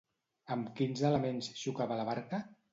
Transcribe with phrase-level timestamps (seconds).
[0.55, 2.45] Amb quins elements xocava la barca?